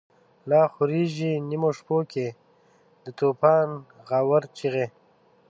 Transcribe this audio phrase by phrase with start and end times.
[0.49, 2.27] لا خوریږی نیمو شپو کی،
[3.03, 3.67] دتوفان
[4.07, 4.85] غاوری چیغی